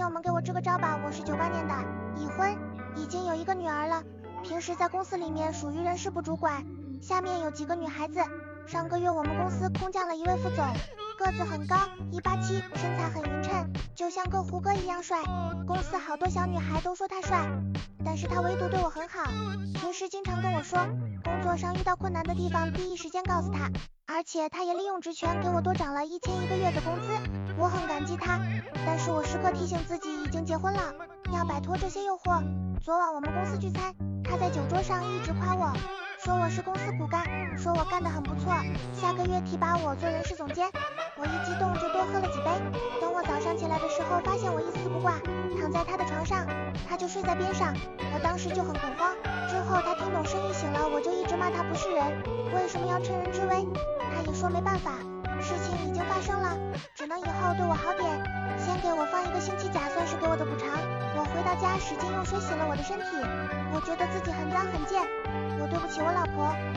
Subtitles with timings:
[0.00, 1.74] 友们给我支个招吧，我是九八年的，
[2.16, 2.56] 已婚，
[2.96, 4.02] 已经有一个女儿了，
[4.42, 6.64] 平时在公司里面属于人事部主管，
[7.02, 8.18] 下面有几个女孩子。
[8.66, 10.64] 上个月我们公司空降了一位副总，
[11.18, 11.76] 个子很高，
[12.10, 15.22] 一八七，身材很匀称，就像个胡歌一样帅。
[15.66, 17.46] 公司好多小女孩都说他帅，
[18.02, 19.30] 但是他唯独对我很好，
[19.74, 20.78] 平时经常跟我说，
[21.24, 23.70] 工作上遇到困难的地方第一时间告诉他，
[24.06, 28.38] 而且他也利用职权给我多涨了一千一个月的工资，很感激他。
[28.84, 30.80] 但是我时刻提醒自己已经结婚了，
[31.32, 32.42] 要摆脱这些诱惑。
[32.82, 33.94] 昨晚我们公司聚餐，
[34.24, 35.72] 他在酒桌上一直夸我。
[36.22, 37.24] 说我是公司骨干，
[37.56, 38.52] 说我干得很不错，
[38.92, 40.68] 下个月提拔我做人事总监。
[41.16, 42.50] 我一激动就多喝了几杯。
[43.00, 45.14] 等我早上起来的时候，发现我一丝不挂，
[45.60, 46.46] 躺在他的床上，
[46.88, 47.74] 他就睡在边上。
[48.12, 49.16] 我当时就很恐慌。
[49.48, 50.52] 之后他听懂声音
[52.54, 53.66] 为什么要趁人之危？
[54.14, 54.92] 他也说没办法，
[55.40, 56.56] 事情已经发生了，
[56.94, 58.06] 只能以后对我好点，
[58.58, 60.68] 先给我放一个星期假，算是给我的补偿。
[61.16, 63.06] 我回到家，使劲用水洗了我的身体，
[63.72, 65.00] 我觉得自己很脏很贱，
[65.60, 66.69] 我对不起我老婆。